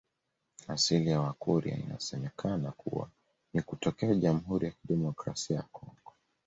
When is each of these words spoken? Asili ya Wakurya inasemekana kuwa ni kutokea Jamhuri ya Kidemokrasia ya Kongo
Asili 0.67 1.11
ya 1.11 1.19
Wakurya 1.21 1.77
inasemekana 1.77 2.71
kuwa 2.71 3.09
ni 3.53 3.61
kutokea 3.61 4.15
Jamhuri 4.15 4.65
ya 4.67 4.71
Kidemokrasia 4.71 5.55
ya 5.55 5.61
Kongo 5.63 6.13